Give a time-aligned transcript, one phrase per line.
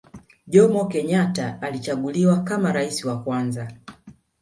[0.47, 3.71] Jomo Kenyatta alichaguliwa kama rais wa kwanza